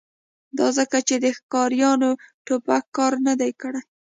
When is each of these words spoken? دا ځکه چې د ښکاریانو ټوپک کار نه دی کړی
دا 0.57 0.67
ځکه 0.77 0.97
چې 1.07 1.15
د 1.23 1.25
ښکاریانو 1.37 2.09
ټوپک 2.45 2.83
کار 2.97 3.13
نه 3.27 3.33
دی 3.41 3.51
کړی 3.61 3.81